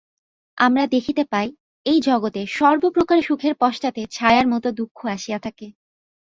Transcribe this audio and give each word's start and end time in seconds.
আমরা 0.57 0.83
দেখিতে 0.87 1.23
পাই, 1.25 1.47
এই 1.85 1.99
জগতে 2.01 2.41
সর্বপ্রকার 2.51 3.19
সুখের 3.21 3.53
পশ্চাতে 3.55 4.01
ছায়ার 4.11 4.45
মত 4.47 4.65
দুঃখ 4.79 4.99
আসিয়া 5.15 5.39
থাকে। 5.39 5.67